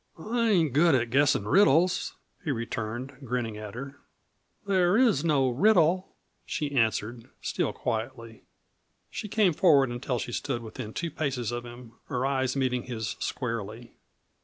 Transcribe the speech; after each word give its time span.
"I 0.17 0.49
ain't 0.49 0.73
good 0.73 0.95
at 0.95 1.11
guessin' 1.11 1.47
riddles," 1.47 2.15
he 2.43 2.49
returned, 2.49 3.13
grinning 3.23 3.55
at 3.59 3.75
her. 3.75 3.99
"There 4.65 4.97
is 4.97 5.23
no 5.23 5.47
riddle," 5.49 6.15
she 6.43 6.71
answered, 6.75 7.29
still 7.39 7.71
quietly. 7.71 8.41
She 9.11 9.27
came 9.27 9.53
forward 9.53 9.91
until 9.91 10.17
she 10.17 10.31
stood 10.31 10.63
within 10.63 10.91
two 10.93 11.11
paces 11.11 11.51
of 11.51 11.65
him, 11.67 11.91
her 12.05 12.25
eyes 12.25 12.55
meeting 12.55 12.85
his 12.85 13.15
squarely. 13.19 13.93